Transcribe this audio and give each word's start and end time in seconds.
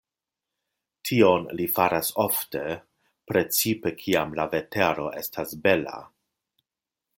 Tion 1.09 1.43
li 1.59 1.67
faras 1.75 2.09
ofte, 2.23 2.63
precipe 3.33 3.93
kiam 4.01 4.35
la 4.41 4.49
vetero 4.57 5.07
estas 5.23 5.55
bela. 5.69 5.97